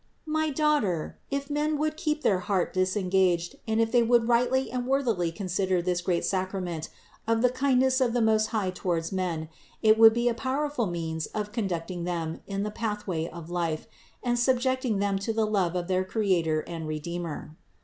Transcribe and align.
486. 0.25 0.25
My 0.33 0.51
daughter, 0.65 1.19
if 1.29 1.47
men 1.51 1.77
would 1.77 1.95
keep 1.95 2.23
their 2.23 2.39
heart 2.39 2.73
dis 2.73 2.97
engaged 2.97 3.57
and 3.67 3.79
if 3.79 3.91
they 3.91 4.01
would 4.01 4.27
rightly 4.27 4.71
and 4.71 4.87
worthily 4.87 5.31
consider 5.31 5.79
this 5.79 6.01
great 6.01 6.25
sacrament 6.25 6.89
of 7.27 7.43
the 7.43 7.51
kindness 7.51 8.01
of 8.01 8.11
the 8.13 8.19
Most 8.19 8.47
High 8.47 8.71
towards 8.71 9.11
men, 9.11 9.47
it 9.83 9.99
would 9.99 10.15
be 10.15 10.27
a 10.27 10.33
powerful 10.33 10.87
means 10.87 11.27
of 11.37 11.51
conduct 11.51 11.91
ing 11.91 12.05
them 12.05 12.41
in 12.47 12.63
the 12.63 12.71
pathway 12.71 13.27
of 13.27 13.51
life 13.51 13.85
and 14.23 14.39
subjecting 14.39 14.97
them 14.97 15.19
to 15.19 15.33
the 15.33 15.45
love 15.45 15.75
of 15.75 15.87
their 15.87 16.03
Creator 16.03 16.61
and 16.61 16.87
Redeemer. 16.87 17.55